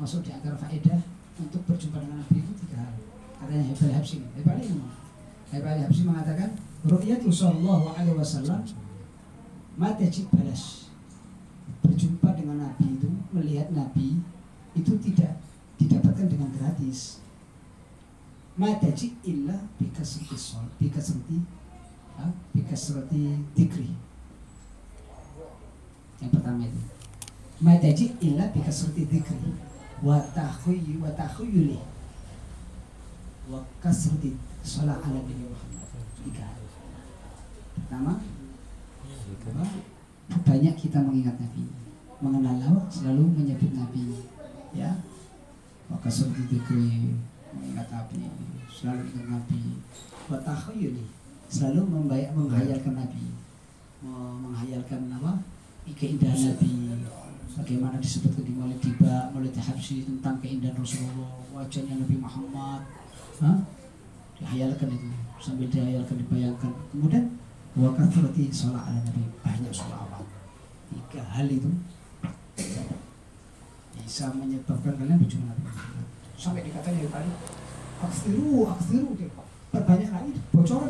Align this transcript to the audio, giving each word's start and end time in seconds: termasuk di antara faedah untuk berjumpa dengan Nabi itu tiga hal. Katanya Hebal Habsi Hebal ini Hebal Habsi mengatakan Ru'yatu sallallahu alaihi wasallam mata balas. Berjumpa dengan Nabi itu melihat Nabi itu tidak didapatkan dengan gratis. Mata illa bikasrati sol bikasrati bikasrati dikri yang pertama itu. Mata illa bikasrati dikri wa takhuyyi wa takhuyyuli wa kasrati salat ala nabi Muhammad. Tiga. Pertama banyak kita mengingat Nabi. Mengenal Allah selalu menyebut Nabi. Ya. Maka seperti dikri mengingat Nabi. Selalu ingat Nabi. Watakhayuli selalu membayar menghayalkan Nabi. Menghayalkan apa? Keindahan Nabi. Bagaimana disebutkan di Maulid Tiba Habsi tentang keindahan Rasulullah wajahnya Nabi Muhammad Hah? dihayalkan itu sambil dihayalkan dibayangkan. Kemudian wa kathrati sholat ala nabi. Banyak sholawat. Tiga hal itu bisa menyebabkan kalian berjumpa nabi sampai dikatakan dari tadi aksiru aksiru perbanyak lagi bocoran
termasuk 0.00 0.24
di 0.24 0.32
antara 0.32 0.56
faedah 0.56 0.96
untuk 1.36 1.60
berjumpa 1.68 2.00
dengan 2.00 2.24
Nabi 2.24 2.40
itu 2.40 2.56
tiga 2.64 2.80
hal. 2.80 2.96
Katanya 3.36 3.68
Hebal 3.68 3.92
Habsi 3.92 4.24
Hebal 4.32 4.56
ini 4.56 4.80
Hebal 5.52 5.76
Habsi 5.76 6.08
mengatakan 6.08 6.56
Ru'yatu 6.88 7.28
sallallahu 7.28 7.92
alaihi 7.92 8.16
wasallam 8.16 8.64
mata 9.76 10.00
balas. 10.32 10.88
Berjumpa 11.84 12.32
dengan 12.32 12.64
Nabi 12.64 12.96
itu 12.96 13.12
melihat 13.28 13.68
Nabi 13.76 14.24
itu 14.72 14.96
tidak 15.04 15.36
didapatkan 15.76 16.32
dengan 16.32 16.48
gratis. 16.56 17.20
Mata 18.56 18.88
illa 19.28 19.68
bikasrati 19.76 20.36
sol 20.40 20.64
bikasrati 20.80 21.44
bikasrati 22.56 23.36
dikri 23.52 23.92
yang 26.24 26.32
pertama 26.32 26.64
itu. 26.64 26.80
Mata 27.60 27.92
illa 28.24 28.48
bikasrati 28.48 29.04
dikri 29.04 29.68
wa 30.00 30.16
takhuyyi 30.32 30.96
wa 30.96 31.12
takhuyyuli 31.12 31.78
wa 33.50 33.60
kasrati 33.84 34.36
salat 34.64 35.00
ala 35.00 35.20
nabi 35.20 35.44
Muhammad. 35.44 35.88
Tiga. 36.20 36.48
Pertama 37.76 38.20
banyak 40.46 40.74
kita 40.78 40.98
mengingat 41.02 41.38
Nabi. 41.38 41.64
Mengenal 42.20 42.60
Allah 42.60 42.84
selalu 42.92 43.24
menyebut 43.40 43.72
Nabi. 43.72 44.18
Ya. 44.76 45.00
Maka 45.90 46.06
seperti 46.06 46.58
dikri 46.58 47.16
mengingat 47.54 47.88
Nabi. 47.90 48.30
Selalu 48.70 49.02
ingat 49.14 49.26
Nabi. 49.26 49.62
Watakhayuli 50.30 51.06
selalu 51.50 51.82
membayar 51.82 52.30
menghayalkan 52.30 52.94
Nabi. 52.94 53.34
Menghayalkan 54.44 55.10
apa? 55.10 55.42
Keindahan 55.90 56.54
Nabi. 56.54 56.70
Bagaimana 57.50 57.98
disebutkan 57.98 58.46
di 58.46 58.54
Maulid 58.54 58.78
Tiba 58.78 59.34
Habsi 59.90 60.06
tentang 60.06 60.38
keindahan 60.38 60.78
Rasulullah 60.78 61.34
wajahnya 61.50 61.98
Nabi 61.98 62.22
Muhammad 62.22 62.86
Hah? 63.42 63.58
dihayalkan 64.38 64.86
itu 64.86 65.10
sambil 65.42 65.66
dihayalkan 65.66 66.14
dibayangkan. 66.14 66.70
Kemudian 66.94 67.34
wa 67.74 67.90
kathrati 67.98 68.46
sholat 68.54 68.86
ala 68.86 69.02
nabi. 69.02 69.26
Banyak 69.42 69.74
sholawat. 69.74 70.22
Tiga 70.94 71.26
hal 71.26 71.50
itu 71.50 71.66
bisa 73.98 74.30
menyebabkan 74.30 74.94
kalian 74.94 75.18
berjumpa 75.26 75.58
nabi 75.58 75.70
sampai 76.38 76.62
dikatakan 76.70 76.94
dari 76.94 77.10
tadi 77.10 77.30
aksiru 77.98 78.70
aksiru 78.70 79.10
perbanyak 79.74 80.10
lagi 80.14 80.38
bocoran 80.54 80.89